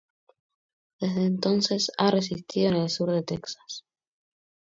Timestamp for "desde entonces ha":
0.99-2.09